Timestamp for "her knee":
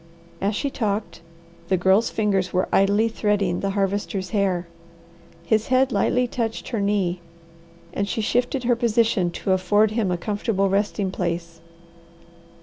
6.69-7.21